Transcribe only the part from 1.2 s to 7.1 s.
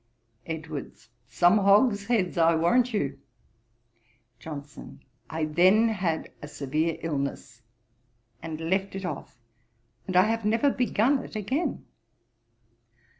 'Some hogsheads, I warrant you.' JOHNSON. 'I then had a severe